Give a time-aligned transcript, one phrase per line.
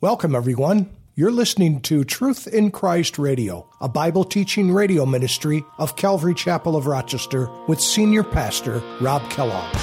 [0.00, 0.90] Welcome, everyone.
[1.16, 6.76] You're listening to Truth in Christ Radio, a Bible teaching radio ministry of Calvary Chapel
[6.76, 9.74] of Rochester with Senior Pastor Rob Kellogg.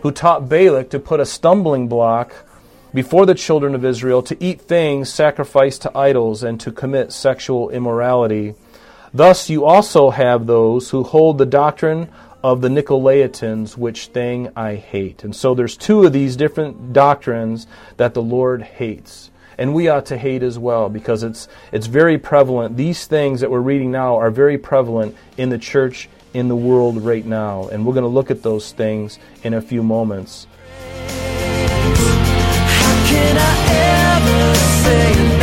[0.00, 2.32] Who taught Balak to put a stumbling block
[2.94, 7.68] before the children of Israel to eat things sacrificed to idols and to commit sexual
[7.70, 8.54] immorality.
[9.12, 12.08] Thus you also have those who hold the doctrine
[12.42, 15.24] of the Nicolaitans, which thing I hate.
[15.24, 19.30] And so there's two of these different doctrines that the Lord hates.
[19.56, 22.76] And we ought to hate as well because it's, it's very prevalent.
[22.76, 27.02] These things that we're reading now are very prevalent in the church, in the world
[27.02, 27.68] right now.
[27.68, 30.46] And we're going to look at those things in a few moments
[33.14, 33.54] can I
[34.16, 35.33] ever say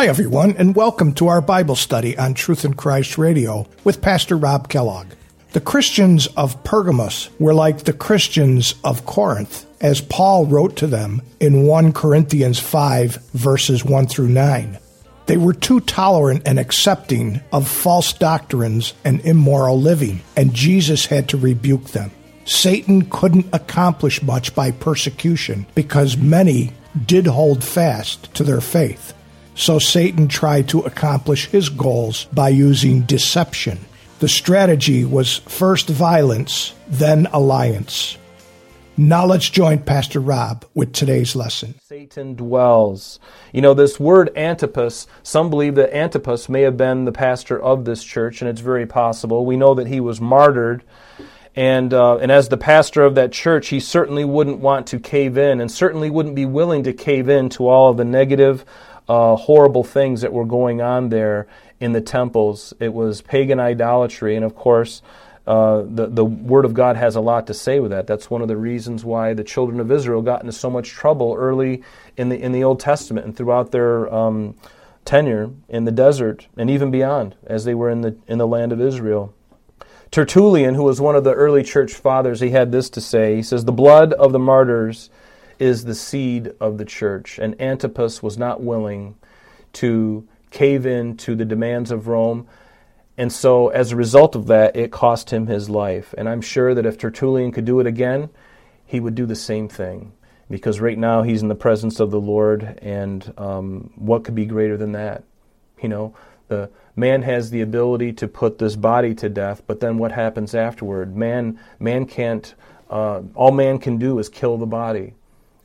[0.00, 4.34] Hi, everyone, and welcome to our Bible study on Truth in Christ Radio with Pastor
[4.38, 5.08] Rob Kellogg.
[5.52, 11.20] The Christians of Pergamos were like the Christians of Corinth, as Paul wrote to them
[11.38, 14.78] in 1 Corinthians 5, verses 1 through 9.
[15.26, 21.28] They were too tolerant and accepting of false doctrines and immoral living, and Jesus had
[21.28, 22.10] to rebuke them.
[22.46, 26.72] Satan couldn't accomplish much by persecution because many
[27.04, 29.12] did hold fast to their faith.
[29.54, 33.78] So Satan tried to accomplish his goals by using deception.
[34.20, 38.16] The strategy was first violence, then alliance.
[38.96, 41.74] Now let's join Pastor Rob with today's lesson.
[41.80, 43.18] Satan dwells.
[43.50, 47.86] You know, this word Antipas, some believe that Antipas may have been the pastor of
[47.86, 49.46] this church, and it's very possible.
[49.46, 50.82] We know that he was martyred.
[51.56, 55.38] And, uh, and as the pastor of that church, he certainly wouldn't want to cave
[55.38, 58.66] in and certainly wouldn't be willing to cave in to all of the negative
[59.08, 61.46] uh, horrible things that were going on there
[61.80, 62.74] in the temples.
[62.78, 65.02] It was pagan idolatry, and of course,
[65.46, 68.06] uh, the the Word of God has a lot to say with that.
[68.06, 71.34] That's one of the reasons why the children of Israel got into so much trouble
[71.36, 71.82] early
[72.16, 74.54] in the in the Old Testament and throughout their um,
[75.04, 78.70] tenure in the desert and even beyond, as they were in the in the land
[78.70, 79.34] of Israel.
[80.10, 83.36] Tertullian, who was one of the early church fathers, he had this to say.
[83.36, 85.10] He says, "The blood of the martyrs."
[85.60, 87.38] Is the seed of the church.
[87.38, 89.16] And Antipas was not willing
[89.74, 92.48] to cave in to the demands of Rome.
[93.16, 96.14] And so, as a result of that, it cost him his life.
[96.16, 98.30] And I'm sure that if Tertullian could do it again,
[98.86, 100.12] he would do the same thing.
[100.48, 104.46] Because right now he's in the presence of the Lord, and um, what could be
[104.46, 105.22] greater than that?
[105.80, 106.14] You know,
[106.48, 110.54] the man has the ability to put this body to death, but then what happens
[110.54, 111.16] afterward?
[111.16, 112.52] Man, man can't.
[112.88, 115.14] Uh, all man can do is kill the body.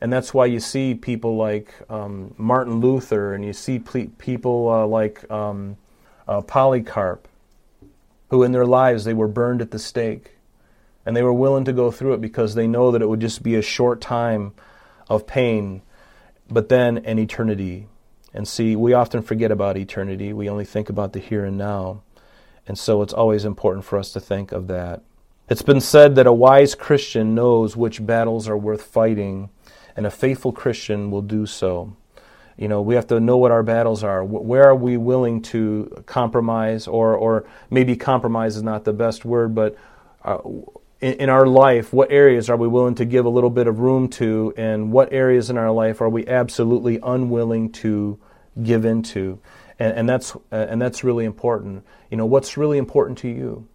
[0.00, 4.68] And that's why you see people like um, Martin Luther and you see ple- people
[4.68, 5.76] uh, like um,
[6.28, 7.28] uh, Polycarp,
[8.30, 10.32] who in their lives they were burned at the stake.
[11.06, 13.42] And they were willing to go through it because they know that it would just
[13.42, 14.52] be a short time
[15.08, 15.82] of pain,
[16.50, 17.86] but then an eternity.
[18.34, 20.32] And see, we often forget about eternity.
[20.32, 22.02] We only think about the here and now.
[22.66, 25.02] And so it's always important for us to think of that.
[25.48, 29.48] It's been said that a wise Christian knows which battles are worth fighting
[29.96, 31.96] and a faithful Christian will do so.
[32.56, 34.24] You know, we have to know what our battles are.
[34.24, 39.54] Where are we willing to compromise, or, or maybe compromise is not the best word,
[39.54, 39.76] but
[40.24, 40.38] uh,
[41.00, 43.80] in, in our life, what areas are we willing to give a little bit of
[43.80, 48.18] room to, and what areas in our life are we absolutely unwilling to
[48.62, 49.38] give into?
[49.78, 51.84] And, and that's uh, and that's really important.
[52.10, 53.68] You know, what's really important to you?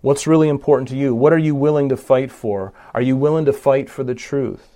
[0.00, 1.14] What's really important to you?
[1.14, 2.72] What are you willing to fight for?
[2.92, 4.71] Are you willing to fight for the truth?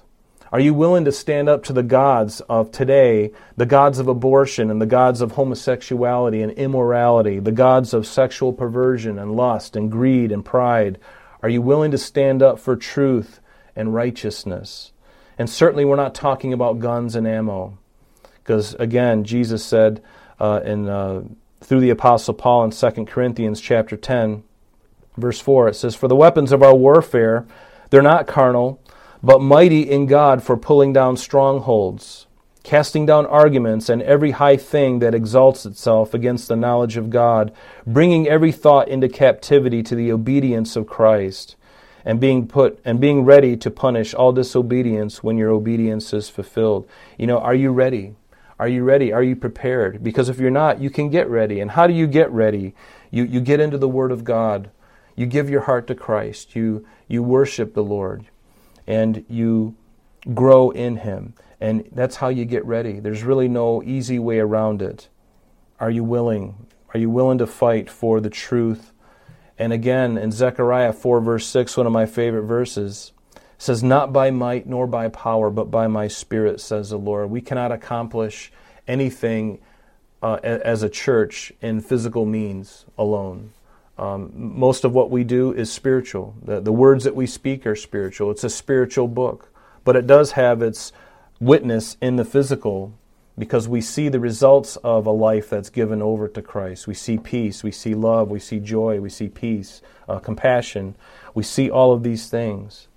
[0.52, 4.70] Are you willing to stand up to the gods of today, the gods of abortion
[4.70, 9.90] and the gods of homosexuality and immorality, the gods of sexual perversion and lust and
[9.90, 10.98] greed and pride?
[11.43, 13.40] Are you willing to stand up for truth
[13.75, 14.93] and righteousness?
[15.38, 17.76] And certainly, we're not talking about guns and ammo.
[18.42, 20.02] Because, again, Jesus said
[20.38, 21.22] uh, in, uh,
[21.60, 24.44] through the Apostle Paul in 2 Corinthians chapter 10,
[25.16, 27.46] verse 4, it says, For the weapons of our warfare,
[27.90, 28.81] they're not carnal
[29.22, 32.26] but mighty in God for pulling down strongholds,
[32.62, 37.52] casting down arguments and every high thing that exalts itself against the knowledge of God,
[37.86, 41.56] bringing every thought into captivity to the obedience of Christ,
[42.04, 46.88] and being put and being ready to punish all disobedience when your obedience is fulfilled.
[47.18, 48.14] You know, are you ready?
[48.58, 49.12] Are you ready?
[49.12, 50.02] Are you prepared?
[50.02, 51.60] Because if you're not, you can get ready.
[51.60, 52.74] And how do you get ready?
[53.10, 54.70] You, you get into the Word of God.
[55.14, 56.56] You give your heart to Christ.
[56.56, 58.26] You, you worship the Lord.
[58.86, 59.76] And you
[60.34, 61.34] grow in Him.
[61.60, 63.00] And that's how you get ready.
[63.00, 65.08] There's really no easy way around it.
[65.80, 66.66] Are you willing?
[66.94, 68.92] Are you willing to fight for the truth?
[69.58, 73.12] And again, in Zechariah 4, verse 6, one of my favorite verses,
[73.58, 77.30] says, Not by might nor by power, but by my spirit, says the Lord.
[77.30, 78.52] We cannot accomplish
[78.86, 79.60] anything
[80.22, 83.52] uh, as a church in physical means alone.
[83.98, 86.34] Um, most of what we do is spiritual.
[86.43, 88.31] The, the words that we speak are spiritual.
[88.31, 89.50] It's a spiritual book,
[89.84, 90.93] but it does have its
[91.40, 92.93] witness in the physical
[93.38, 96.87] because we see the results of a life that's given over to Christ.
[96.87, 100.94] We see peace, we see love, we see joy, we see peace, uh, compassion.
[101.34, 102.88] We see all of these things.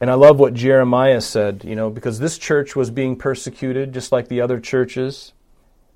[0.00, 4.12] And I love what Jeremiah said, you know, because this church was being persecuted just
[4.12, 5.32] like the other churches.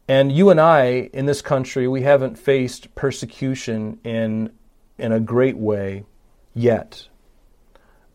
[0.08, 4.52] And you and I in this country, we haven't faced persecution in,
[4.98, 6.04] in a great way
[6.54, 7.08] yet.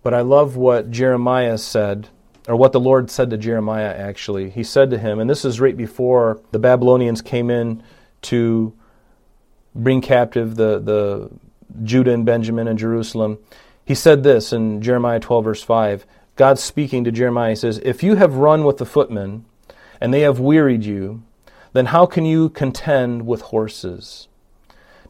[0.04, 2.10] But I love what Jeremiah said,
[2.48, 4.50] or what the Lord said to Jeremiah actually.
[4.50, 7.84] He said to him, and this is right before the Babylonians came in
[8.24, 8.74] to
[9.76, 11.30] bring captive the, the
[11.84, 13.38] Judah and Benjamin and Jerusalem.
[13.86, 16.06] He said this in Jeremiah 12, verse 5.
[16.36, 19.46] God speaking to Jeremiah, says, If you have run with the footmen,
[20.00, 21.22] and they have wearied you,
[21.74, 24.28] then how can you contend with horses?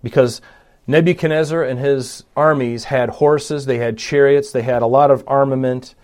[0.03, 0.41] Because
[0.87, 5.95] Nebuchadnezzar and his armies had horses, they had chariots, they had a lot of armament.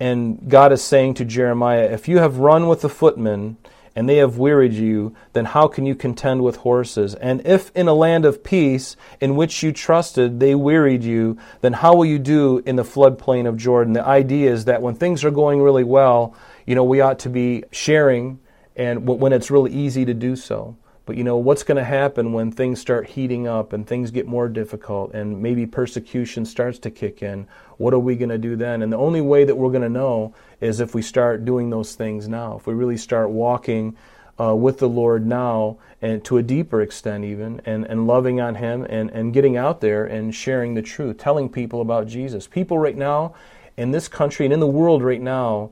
[0.00, 3.56] And God is saying to Jeremiah, If you have run with the footmen,
[3.98, 7.16] and they have wearied you, then how can you contend with horses?
[7.16, 11.72] And if in a land of peace in which you trusted they wearied you, then
[11.72, 13.94] how will you do in the floodplain of Jordan?
[13.94, 17.28] The idea is that when things are going really well, you know, we ought to
[17.28, 18.38] be sharing
[18.78, 20.76] and when it's really easy to do so.
[21.04, 24.26] But you know, what's going to happen when things start heating up and things get
[24.26, 27.48] more difficult and maybe persecution starts to kick in?
[27.78, 28.82] What are we going to do then?
[28.82, 31.94] And the only way that we're going to know is if we start doing those
[31.94, 32.58] things now.
[32.58, 33.96] If we really start walking
[34.38, 38.56] uh, with the Lord now and to a deeper extent even and, and loving on
[38.56, 42.46] Him and, and getting out there and sharing the truth, telling people about Jesus.
[42.46, 43.34] People right now
[43.78, 45.70] in this country and in the world right now,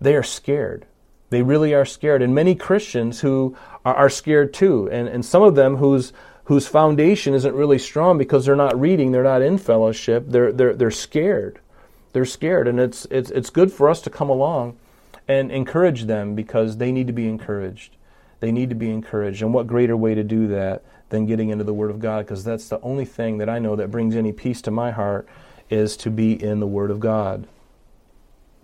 [0.00, 0.84] they are scared.
[1.34, 2.22] They really are scared.
[2.22, 4.88] And many Christians who are, are scared too.
[4.92, 6.12] And, and some of them whose,
[6.44, 10.74] whose foundation isn't really strong because they're not reading, they're not in fellowship, they're, they're,
[10.74, 11.58] they're scared.
[12.12, 12.68] They're scared.
[12.68, 14.76] And it's, it's, it's good for us to come along
[15.26, 17.96] and encourage them because they need to be encouraged.
[18.38, 19.42] They need to be encouraged.
[19.42, 22.26] And what greater way to do that than getting into the Word of God?
[22.26, 25.28] Because that's the only thing that I know that brings any peace to my heart
[25.68, 27.48] is to be in the Word of God.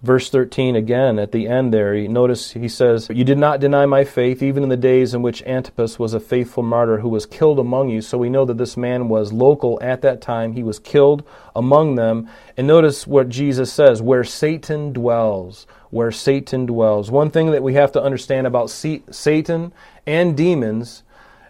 [0.03, 4.05] Verse 13 again at the end there, notice he says, You did not deny my
[4.05, 7.59] faith, even in the days in which Antipas was a faithful martyr who was killed
[7.59, 8.01] among you.
[8.01, 10.55] So we know that this man was local at that time.
[10.55, 11.23] He was killed
[11.55, 12.31] among them.
[12.57, 15.67] And notice what Jesus says where Satan dwells.
[15.91, 17.11] Where Satan dwells.
[17.11, 19.73] One thing that we have to understand about Satan
[20.07, 21.03] and demons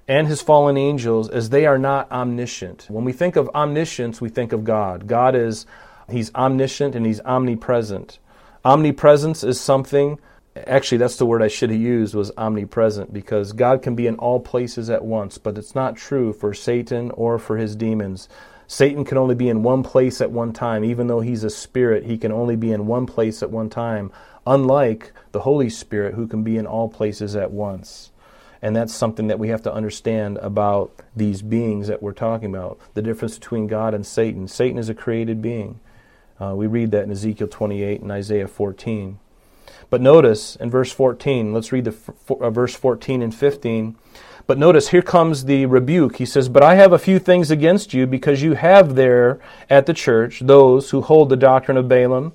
[0.08, 2.86] and his fallen angels is they are not omniscient.
[2.88, 5.06] When we think of omniscience, we think of God.
[5.06, 5.66] God is,
[6.10, 8.18] he's omniscient and he's omnipresent.
[8.64, 10.18] Omnipresence is something,
[10.66, 14.16] actually, that's the word I should have used was omnipresent because God can be in
[14.16, 18.28] all places at once, but it's not true for Satan or for his demons.
[18.66, 20.84] Satan can only be in one place at one time.
[20.84, 24.12] Even though he's a spirit, he can only be in one place at one time,
[24.46, 28.12] unlike the Holy Spirit, who can be in all places at once.
[28.62, 32.78] And that's something that we have to understand about these beings that we're talking about
[32.92, 34.46] the difference between God and Satan.
[34.46, 35.80] Satan is a created being.
[36.40, 39.18] Uh, we read that in Ezekiel 28 and Isaiah 14.
[39.90, 41.96] But notice in verse 14, let's read the
[42.28, 43.96] uh, verse 14 and 15.
[44.46, 46.16] But notice here comes the rebuke.
[46.16, 49.86] He says, But I have a few things against you because you have there at
[49.86, 52.32] the church those who hold the doctrine of Balaam,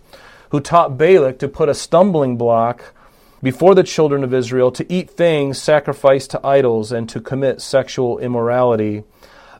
[0.50, 2.94] who taught Balak to put a stumbling block
[3.42, 8.20] before the children of Israel to eat things sacrificed to idols and to commit sexual
[8.20, 9.04] immorality.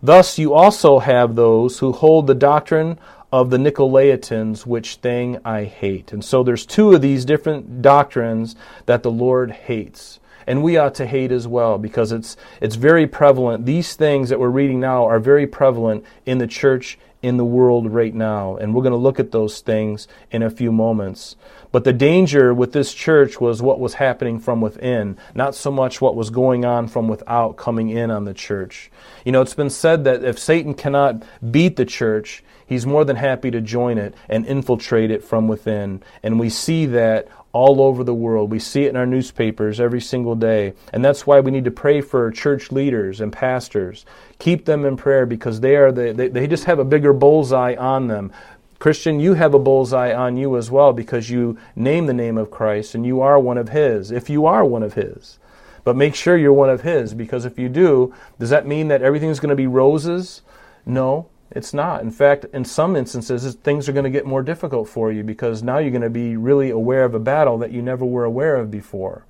[0.02, 3.00] Thus you also have those who hold the doctrine
[3.32, 6.14] of the Nicolaitans, which thing I hate.
[6.14, 8.56] And so there's two of these different doctrines
[8.86, 10.20] that the Lord hates.
[10.48, 13.66] And we ought to hate as well because it's, it's very prevalent.
[13.66, 17.92] These things that we're reading now are very prevalent in the church in the world
[17.92, 18.56] right now.
[18.56, 21.36] And we're going to look at those things in a few moments.
[21.72, 26.00] But the danger with this church was what was happening from within, not so much
[26.00, 28.92] what was going on from without coming in on the church.
[29.26, 33.16] You know, it's been said that if Satan cannot beat the church, he's more than
[33.16, 36.04] happy to join it and infiltrate it from within.
[36.22, 38.52] And we see that all over the world.
[38.52, 40.74] We see it in our newspapers every single day.
[40.92, 44.06] And that's why we need to pray for church leaders and pastors.
[44.40, 47.76] Keep them in prayer because they are the, they, they just have a bigger bullseye
[47.76, 48.34] on them.
[48.78, 52.52] Christian, you have a bullseye on you as well because you name the name of
[52.52, 55.40] Christ and you are one of His, if you are one of His.
[55.86, 59.02] But make sure you're one of His because if you do, does that mean that
[59.02, 60.42] everything's going to be roses?
[60.86, 61.30] No.
[61.56, 62.02] It's not.
[62.02, 65.64] In fact, in some instances, things are going to get more difficult for you because
[65.64, 68.58] now you're going to be really aware of a battle that you never were aware
[68.58, 69.26] of before.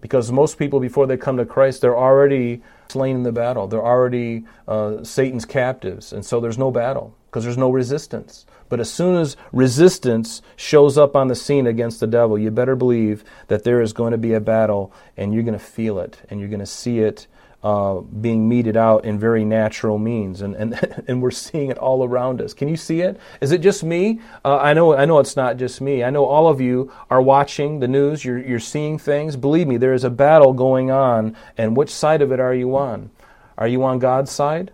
[0.00, 3.68] Because most people, before they come to Christ, they're already slain in the battle.
[3.68, 6.12] They're already uh, Satan's captives.
[6.12, 8.44] And so there's no battle because there's no resistance.
[8.68, 12.74] But as soon as resistance shows up on the scene against the devil, you better
[12.74, 16.18] believe that there is going to be a battle and you're going to feel it
[16.28, 17.28] and you're going to see it
[17.62, 22.04] uh, being meted out in very natural means, and, and and we're seeing it all
[22.04, 22.54] around us.
[22.54, 23.20] Can you see it?
[23.40, 24.20] Is it just me?
[24.44, 26.02] Uh, I know I know it's not just me.
[26.02, 28.24] I know all of you are watching the news.
[28.24, 29.36] You're you're seeing things.
[29.36, 32.76] Believe me, there is a battle going on, and which side of it are you
[32.76, 33.10] on?
[33.56, 34.72] Are you on God's side,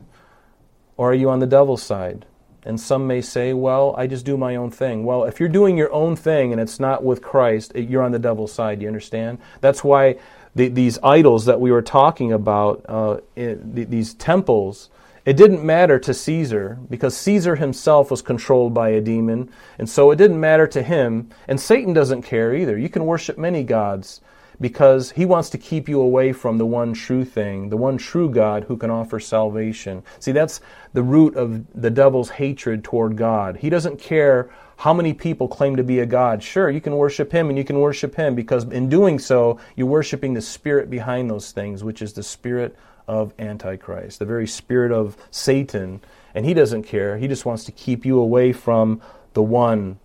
[0.96, 2.24] or are you on the devil's side?
[2.68, 5.04] And some may say, well, I just do my own thing.
[5.04, 8.18] Well, if you're doing your own thing and it's not with Christ, you're on the
[8.18, 8.82] devil's side.
[8.82, 9.38] You understand?
[9.62, 10.16] That's why
[10.54, 14.90] the, these idols that we were talking about, uh, these temples,
[15.24, 20.10] it didn't matter to Caesar because Caesar himself was controlled by a demon, and so
[20.10, 21.30] it didn't matter to him.
[21.48, 22.76] And Satan doesn't care either.
[22.76, 24.20] You can worship many gods
[24.60, 28.28] because he wants to keep you away from the one true thing, the one true
[28.28, 30.02] God who can offer salvation.
[30.18, 30.60] See, that's
[30.92, 33.58] the root of the devil's hatred toward God.
[33.58, 36.40] He doesn't care how many people claim to be a God?
[36.40, 39.88] Sure, you can worship Him and you can worship Him because in doing so, you're
[39.88, 42.76] worshiping the spirit behind those things, which is the spirit
[43.08, 46.00] of Antichrist, the very spirit of Satan.
[46.32, 47.18] And He doesn't care.
[47.18, 49.98] He just wants to keep you away from the one.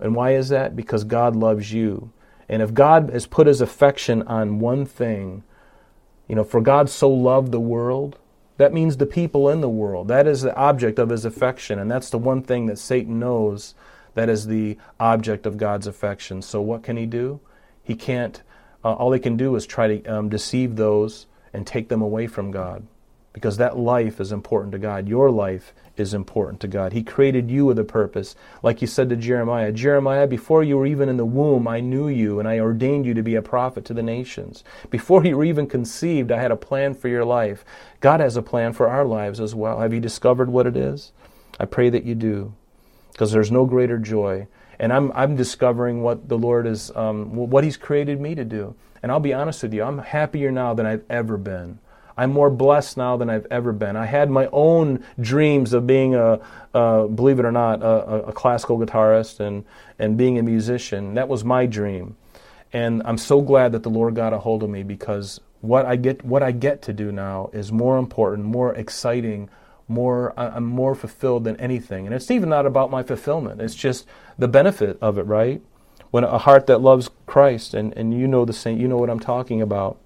[0.00, 0.74] And why is that?
[0.74, 2.10] Because God loves you.
[2.48, 5.42] And if God has put His affection on one thing,
[6.28, 8.18] you know, for God so loved the world
[8.58, 10.08] that means the people in the world.
[10.08, 11.78] That is the object of his affection.
[11.78, 13.74] And that's the one thing that Satan knows
[14.14, 16.40] that is the object of God's affection.
[16.40, 17.40] So what can he do?
[17.82, 18.42] He can't,
[18.82, 22.26] uh, all he can do is try to um, deceive those and take them away
[22.26, 22.86] from God
[23.36, 25.06] because that life is important to God.
[25.06, 26.94] Your life is important to God.
[26.94, 28.34] He created you with a purpose.
[28.62, 32.08] Like he said to Jeremiah Jeremiah, before you were even in the womb, I knew
[32.08, 34.64] you and I ordained you to be a prophet to the nations.
[34.88, 37.62] Before you were even conceived, I had a plan for your life.
[38.00, 39.80] God has a plan for our lives as well.
[39.80, 41.12] Have you discovered what it is?
[41.60, 42.54] I pray that you do
[43.12, 44.46] because there's no greater joy.
[44.78, 48.74] And I'm, I'm discovering what the Lord is, um, what He's created me to do.
[49.02, 51.80] And I'll be honest with you, I'm happier now than I've ever been.
[52.16, 53.94] I'm more blessed now than I've ever been.
[53.96, 56.40] I had my own dreams of being a,
[56.72, 59.64] believe it or not, a, a, classical guitarist and,
[59.98, 61.14] and being a musician.
[61.14, 62.16] That was my dream.
[62.72, 65.96] And I'm so glad that the Lord got a hold of me because what I
[65.96, 69.50] get, what I get to do now is more important, more exciting,
[69.86, 72.06] more, I'm more fulfilled than anything.
[72.06, 73.60] And it's even not about my fulfillment.
[73.60, 74.06] It's just
[74.38, 75.60] the benefit of it, right?
[76.10, 79.10] When a heart that loves Christ, and, and you know the same, you know what
[79.10, 79.98] I'm talking about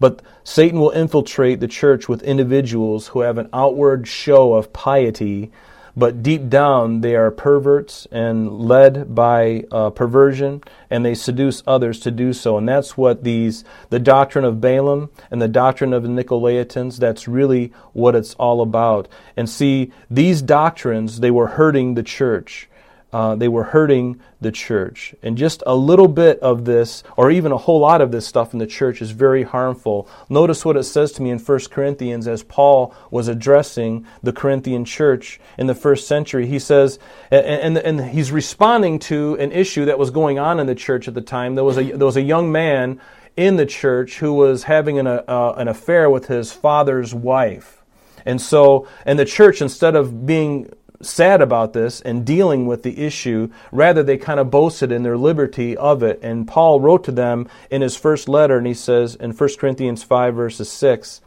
[0.00, 5.50] but Satan will infiltrate the church with individuals who have an outward show of piety,
[5.96, 11.98] but deep down they are perverts and led by uh, perversion, and they seduce others
[12.00, 12.56] to do so.
[12.56, 17.26] And that's what these, the doctrine of Balaam and the doctrine of the Nicolaitans, that's
[17.26, 19.08] really what it's all about.
[19.36, 22.67] And see, these doctrines, they were hurting the church
[23.12, 25.14] uh, they were hurting the church.
[25.22, 28.52] And just a little bit of this, or even a whole lot of this stuff
[28.52, 30.08] in the church, is very harmful.
[30.28, 34.84] Notice what it says to me in 1 Corinthians as Paul was addressing the Corinthian
[34.84, 36.46] church in the first century.
[36.46, 36.98] He says,
[37.30, 41.08] and, and, and he's responding to an issue that was going on in the church
[41.08, 41.54] at the time.
[41.54, 43.00] There was a, there was a young man
[43.38, 47.82] in the church who was having an, an affair with his father's wife.
[48.26, 53.04] And so, and the church, instead of being sad about this and dealing with the
[53.04, 53.50] issue.
[53.72, 56.18] Rather, they kind of boasted in their liberty of it.
[56.22, 60.02] And Paul wrote to them in his first letter, and he says in 1 Corinthians
[60.02, 61.20] 5, verses 6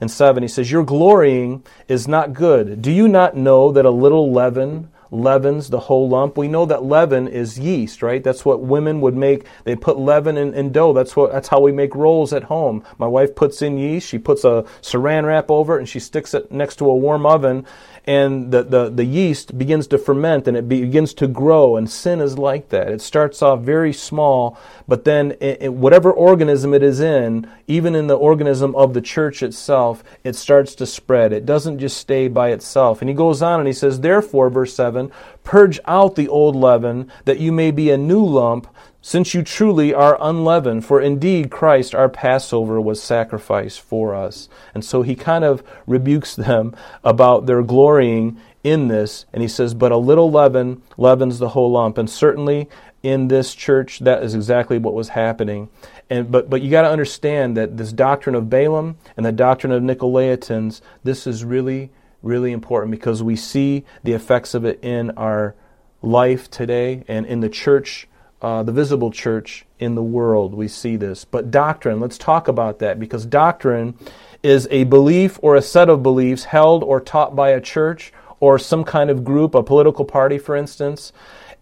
[0.00, 2.82] and 7, he says, Your glorying is not good.
[2.82, 6.36] Do you not know that a little leaven leavens the whole lump.
[6.36, 8.22] We know that leaven is yeast, right?
[8.22, 9.46] That's what women would make.
[9.64, 10.92] They put leaven in, in, dough.
[10.92, 11.32] That's what.
[11.32, 12.84] That's how we make rolls at home.
[12.98, 14.08] My wife puts in yeast.
[14.08, 17.26] She puts a saran wrap over it and she sticks it next to a warm
[17.26, 17.66] oven,
[18.06, 21.76] and the, the, the yeast begins to ferment and it begins to grow.
[21.76, 22.88] And sin is like that.
[22.88, 27.96] It starts off very small, but then it, it, whatever organism it is in, even
[27.96, 31.32] in the organism of the church itself, it starts to spread.
[31.32, 33.02] It doesn't just stay by itself.
[33.02, 35.10] And he goes on and he says, Therefore, verse 7,
[35.42, 38.68] purge out the old leaven, that you may be a new lump
[39.06, 44.48] since you truly are unleavened, for indeed Christ, our Passover, was sacrificed for us.
[44.74, 49.74] And so he kind of rebukes them about their glorying in this, and he says,
[49.74, 51.98] But a little leaven leavens the whole lump.
[51.98, 52.68] And certainly
[53.04, 55.68] in this church, that is exactly what was happening.
[56.10, 59.72] And, but, but you got to understand that this doctrine of Balaam and the doctrine
[59.72, 61.90] of Nicolaitans, this is really,
[62.24, 65.54] really important because we see the effects of it in our
[66.02, 68.08] life today and in the church
[68.42, 70.54] uh, the visible church in the world.
[70.54, 71.24] We see this.
[71.24, 73.96] But doctrine, let's talk about that because doctrine
[74.42, 78.58] is a belief or a set of beliefs held or taught by a church or
[78.58, 81.12] some kind of group, a political party, for instance.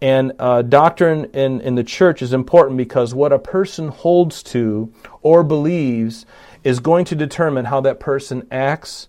[0.01, 4.93] And uh, doctrine in, in the church is important because what a person holds to
[5.21, 6.25] or believes
[6.63, 9.07] is going to determine how that person acts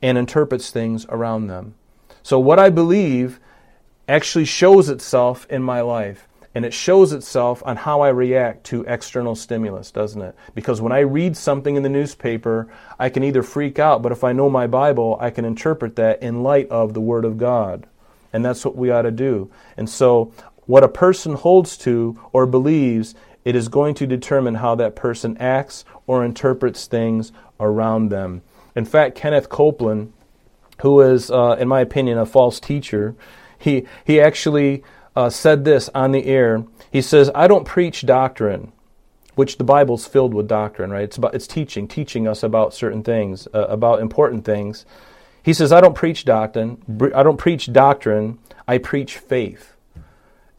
[0.00, 1.74] and interprets things around them.
[2.22, 3.40] So, what I believe
[4.06, 6.27] actually shows itself in my life.
[6.54, 10.34] And it shows itself on how I react to external stimulus, doesn't it?
[10.54, 14.24] Because when I read something in the newspaper, I can either freak out, but if
[14.24, 17.86] I know my Bible, I can interpret that in light of the Word of God.
[18.32, 19.50] And that's what we ought to do.
[19.76, 20.32] And so,
[20.66, 23.14] what a person holds to or believes,
[23.44, 28.42] it is going to determine how that person acts or interprets things around them.
[28.74, 30.12] In fact, Kenneth Copeland,
[30.82, 33.14] who is, uh, in my opinion, a false teacher,
[33.58, 34.84] he, he actually
[35.18, 36.64] uh, said this on the air.
[36.92, 38.72] He says, I don't preach doctrine,
[39.34, 41.02] which the Bible's filled with doctrine, right?
[41.02, 44.86] It's, about, it's teaching, teaching us about certain things, uh, about important things.
[45.42, 46.80] He says, I don't preach doctrine.
[47.12, 48.38] I don't preach doctrine.
[48.68, 49.74] I preach faith.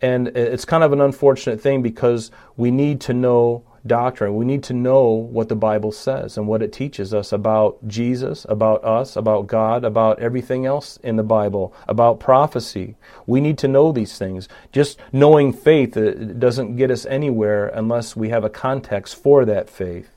[0.01, 4.38] And it's kind of an unfortunate thing because we need to know doctrine.
[4.38, 8.45] We need to know what the Bible says and what it teaches us about Jesus,
[8.47, 12.95] about us, about God, about everything else in the Bible, about prophecy.
[13.28, 14.47] We need to know these things.
[14.71, 15.95] Just knowing faith
[16.39, 20.10] doesn't get us anywhere unless we have a context for that faith.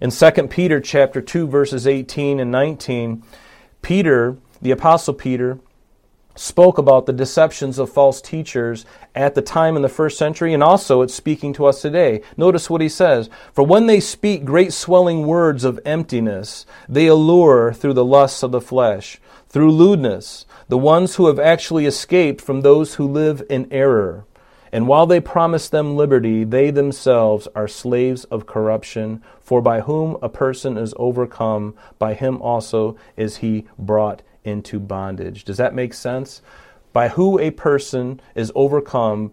[0.00, 3.22] In 2 Peter chapter 2 verses 18 and 19,
[3.82, 5.58] Peter, the apostle Peter,
[6.34, 10.62] spoke about the deceptions of false teachers at the time in the first century, and
[10.62, 12.20] also it's speaking to us today.
[12.36, 17.72] Notice what he says For when they speak great swelling words of emptiness, they allure
[17.72, 22.60] through the lusts of the flesh, through lewdness, the ones who have actually escaped from
[22.60, 24.24] those who live in error.
[24.72, 29.22] And while they promise them liberty, they themselves are slaves of corruption.
[29.40, 35.44] For by whom a person is overcome, by him also is he brought into bondage.
[35.44, 36.42] Does that make sense?
[36.92, 39.32] By who a person is overcome,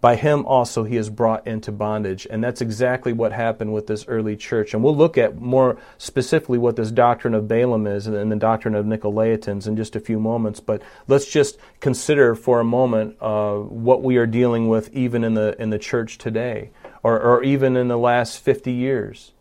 [0.00, 2.26] by him also he is brought into bondage.
[2.30, 4.72] And that's exactly what happened with this early church.
[4.72, 8.74] And we'll look at more specifically what this doctrine of Balaam is and the doctrine
[8.74, 10.60] of Nicolaitans in just a few moments.
[10.60, 15.34] But let's just consider for a moment uh, what we are dealing with even in
[15.34, 16.70] the, in the church today
[17.02, 19.32] or, or even in the last 50 years.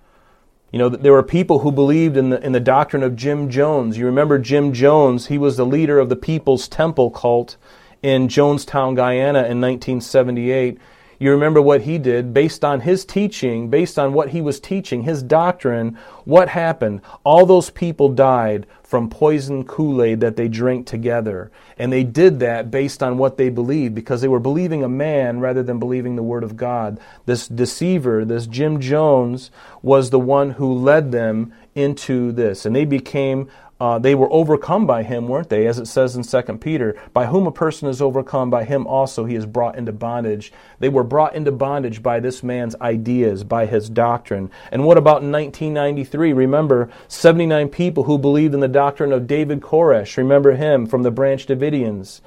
[0.77, 3.97] You know, there were people who believed in the, in the doctrine of Jim Jones.
[3.97, 7.57] You remember Jim Jones, he was the leader of the People's Temple cult
[8.03, 10.77] in Jonestown, Guyana in 1978.
[11.19, 15.03] You remember what he did based on his teaching, based on what he was teaching,
[15.03, 15.97] his doctrine.
[16.25, 17.01] What happened?
[17.23, 21.51] All those people died from poison Kool Aid that they drank together.
[21.77, 25.39] And they did that based on what they believed because they were believing a man
[25.39, 26.99] rather than believing the Word of God.
[27.25, 29.51] This deceiver, this Jim Jones,
[29.81, 32.65] was the one who led them into this.
[32.65, 35.67] And they became uh, they were overcome by him, weren't they?
[35.67, 39.25] As it says in 2 Peter, by whom a person is overcome, by him also
[39.25, 40.51] he is brought into bondage.
[40.79, 44.49] They were brought into bondage by this man's ideas, by his doctrine.
[44.71, 46.33] And what about in 1993?
[46.33, 50.17] Remember, 79 people who believed in the doctrine of David Koresh.
[50.17, 52.21] Remember him from the Branch Davidians.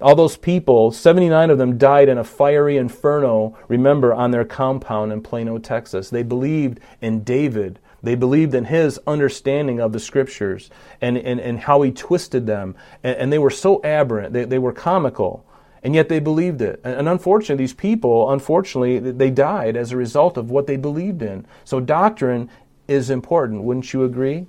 [0.00, 5.12] All those people, 79 of them died in a fiery inferno, remember, on their compound
[5.12, 6.10] in Plano, Texas.
[6.10, 11.60] They believed in David they believed in his understanding of the scriptures and, and, and
[11.60, 12.74] how he twisted them.
[13.02, 15.44] And, and they were so aberrant, they, they were comical,
[15.82, 16.80] and yet they believed it.
[16.82, 21.46] And, unfortunately, these people, unfortunately, they died as a result of what they believed in.
[21.64, 22.48] So doctrine
[22.88, 24.46] is important, wouldn't you agree?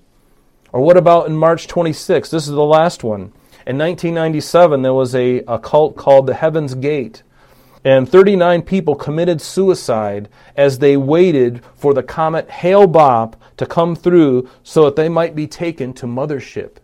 [0.72, 2.30] Or what about in March 26?
[2.30, 3.34] This is the last one.
[3.68, 7.24] In 1997, there was a, a cult called the Heaven's Gate.
[7.84, 13.96] And 39 people committed suicide as they waited for the comet Hale Bopp to come
[13.96, 16.78] through so that they might be taken to mothership.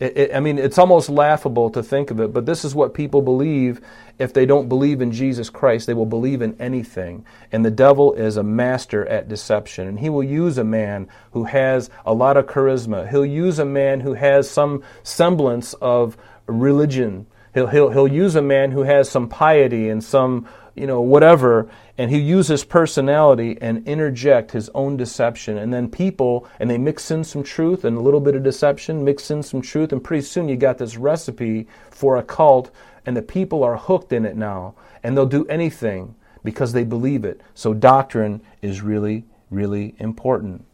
[0.00, 2.94] It, it, I mean, it's almost laughable to think of it, but this is what
[2.94, 3.80] people believe.
[4.18, 7.24] If they don't believe in Jesus Christ, they will believe in anything.
[7.50, 9.88] And the devil is a master at deception.
[9.88, 13.08] And he will use a man who has a lot of charisma.
[13.08, 17.26] He'll use a man who has some semblance of religion.
[17.54, 20.46] He'll, he'll, he'll use a man who has some piety and some
[20.78, 25.58] you know, whatever, and he uses personality and interject his own deception.
[25.58, 29.04] And then people, and they mix in some truth and a little bit of deception,
[29.04, 32.70] mix in some truth, and pretty soon you got this recipe for a cult,
[33.04, 34.76] and the people are hooked in it now.
[35.02, 37.40] And they'll do anything because they believe it.
[37.54, 40.64] So doctrine is really, really important.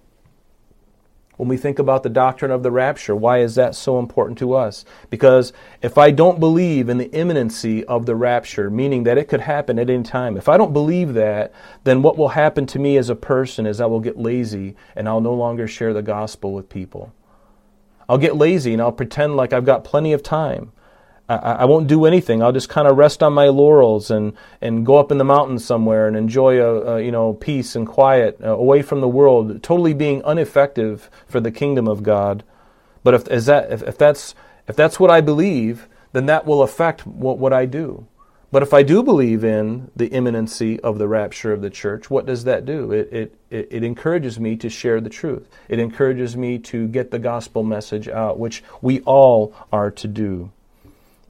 [1.36, 4.54] When we think about the doctrine of the rapture, why is that so important to
[4.54, 4.84] us?
[5.10, 9.40] Because if I don't believe in the imminency of the rapture, meaning that it could
[9.40, 12.96] happen at any time, if I don't believe that, then what will happen to me
[12.96, 16.52] as a person is I will get lazy and I'll no longer share the gospel
[16.52, 17.12] with people.
[18.08, 20.70] I'll get lazy and I'll pretend like I've got plenty of time.
[21.28, 22.42] I, I won't do anything.
[22.42, 25.64] I'll just kind of rest on my laurels and, and go up in the mountains
[25.64, 29.62] somewhere and enjoy a, a you know peace and quiet uh, away from the world,
[29.62, 32.44] totally being ineffective for the kingdom of God.
[33.02, 34.34] But if is that if, if that's
[34.68, 38.06] if that's what I believe, then that will affect what, what I do.
[38.54, 42.24] But if I do believe in the imminency of the rapture of the church, what
[42.24, 42.92] does that do?
[42.92, 45.48] It, it, it, it, encourages me to share the truth.
[45.68, 50.52] It encourages me to get the gospel message out, which we all are to do.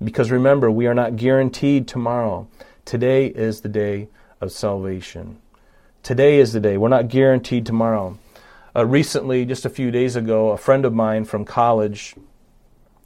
[0.04, 2.46] Because remember, we are not guaranteed tomorrow.
[2.84, 4.08] Today is the day
[4.40, 5.38] of salvation.
[6.02, 6.76] Today is the day.
[6.76, 8.18] We're not guaranteed tomorrow.
[8.76, 12.14] Uh, recently, just a few days ago, a friend of mine from college,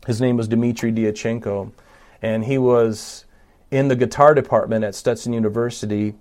[0.07, 1.71] his name was Dimitri Diatchenko,
[2.23, 3.27] and he was
[3.71, 6.15] in the guitar department at Stetson University.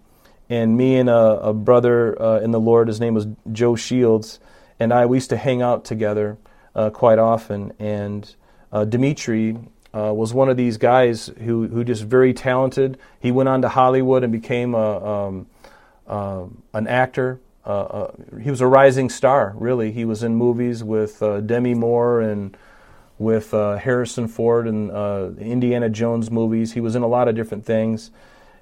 [0.49, 4.39] And me and a, a brother uh, in the Lord, his name was Joe Shields,
[4.79, 6.37] and I, we used to hang out together
[6.75, 7.73] uh, quite often.
[7.79, 8.33] And
[8.71, 9.57] uh, Dimitri
[9.93, 12.97] uh, was one of these guys who who just very talented.
[13.19, 15.47] He went on to Hollywood and became a um,
[16.07, 17.39] uh, an actor.
[17.65, 19.91] Uh, uh he was a rising star, really.
[19.91, 22.55] He was in movies with uh, Demi Moore and
[23.17, 24.91] with uh, Harrison Ford and
[25.39, 26.73] Indiana Jones movies.
[26.73, 28.11] He was in a lot of different things,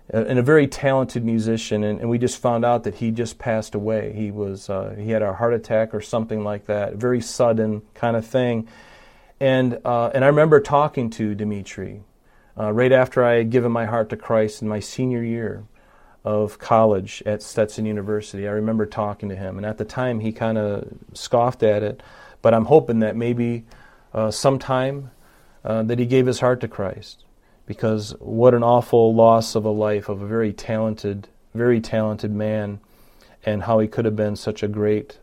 [0.09, 1.83] and a very talented musician.
[1.83, 4.13] And, and, we just found out that he just passed away.
[4.13, 8.25] He was he had a heart attack or something like that, very sudden kind of
[8.25, 8.67] thing
[9.39, 12.03] and, uh, and I remember talking to Dimitri
[12.57, 15.65] uh, right after I had given my heart to Christ in my senior year
[16.23, 18.47] of college at Stetson University.
[18.47, 22.01] I remember talking to him, and at the time he kind of scoffed at it,
[22.41, 23.65] but I'm hoping that maybe
[24.13, 25.11] uh, sometime
[25.63, 27.25] uh, that he gave his heart to Christ,
[27.65, 32.79] because what an awful loss of a life of a very talented, very talented man,
[33.45, 35.19] and how he could have been such a great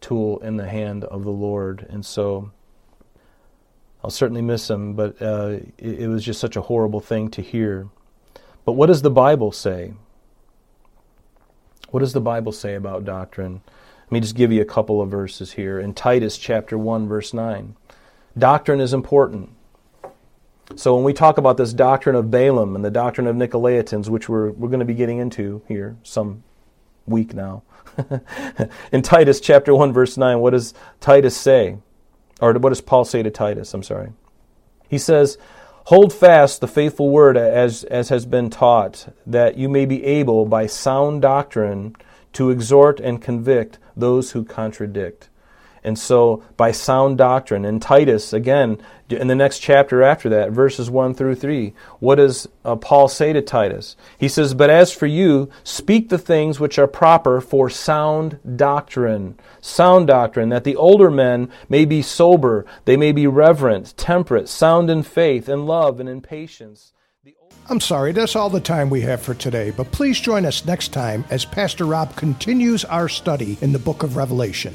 [0.00, 1.86] tool in the hand of the Lord.
[1.88, 2.52] And so
[4.06, 7.42] I'll certainly miss him, but uh, it, it was just such a horrible thing to
[7.42, 7.88] hear.
[8.64, 9.94] But what does the Bible say?
[11.90, 13.62] What does the Bible say about doctrine?
[14.04, 15.80] Let me just give you a couple of verses here.
[15.80, 17.74] In Titus chapter 1 verse 9.
[18.38, 19.50] Doctrine is important.
[20.76, 24.28] So when we talk about this doctrine of Balaam and the doctrine of Nicolaitans, which
[24.28, 26.44] we're, we're going to be getting into here some
[27.06, 27.64] week now.
[28.92, 31.78] in Titus chapter 1 verse 9, what does Titus say?
[32.40, 33.72] Or what does Paul say to Titus?
[33.74, 34.12] I'm sorry.
[34.88, 35.38] He says,
[35.84, 40.44] Hold fast the faithful word as, as has been taught, that you may be able
[40.44, 41.94] by sound doctrine
[42.32, 45.28] to exhort and convict those who contradict.
[45.86, 50.90] And so, by sound doctrine, and Titus, again, in the next chapter after that, verses
[50.90, 53.94] 1 through 3, what does uh, Paul say to Titus?
[54.18, 59.38] He says, But as for you, speak the things which are proper for sound doctrine.
[59.60, 64.90] Sound doctrine, that the older men may be sober, they may be reverent, temperate, sound
[64.90, 66.94] in faith, in love, and in patience.
[67.70, 70.88] I'm sorry, that's all the time we have for today, but please join us next
[70.88, 74.74] time as Pastor Rob continues our study in the book of Revelation.